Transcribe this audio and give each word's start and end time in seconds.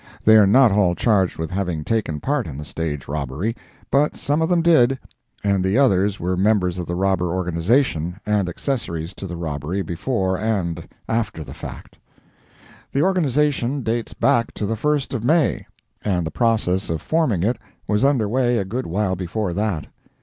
They 0.25 0.35
are 0.35 0.47
not 0.47 0.71
all 0.71 0.95
charged 0.95 1.37
with 1.37 1.51
having 1.51 1.83
taken 1.83 2.19
part 2.19 2.47
in 2.47 2.57
the 2.57 2.65
stage 2.65 3.07
robbery, 3.07 3.55
but 3.91 4.17
some 4.17 4.41
of 4.41 4.49
them 4.49 4.63
did, 4.63 4.97
and 5.43 5.63
the 5.63 5.77
others 5.77 6.19
were 6.19 6.35
members 6.35 6.79
of 6.79 6.87
the 6.87 6.95
robber 6.95 7.27
organization, 7.27 8.15
and 8.25 8.49
accessories 8.49 9.13
to 9.13 9.27
the 9.27 9.37
robbery 9.37 9.83
before 9.83 10.39
and 10.39 10.87
after 11.07 11.43
the 11.43 11.53
fact. 11.53 11.99
The 12.91 13.03
organization 13.03 13.83
dates 13.83 14.15
back 14.15 14.55
to 14.55 14.65
the 14.65 14.75
first 14.75 15.13
of 15.13 15.23
May, 15.23 15.67
and 16.03 16.25
the 16.25 16.31
process 16.31 16.89
of 16.89 16.99
forming 16.99 17.43
it 17.43 17.57
was 17.87 18.03
under 18.03 18.27
way 18.27 18.57
a 18.57 18.65
good 18.65 18.87
while 18.87 19.15
before 19.15 19.53
that. 19.53 19.85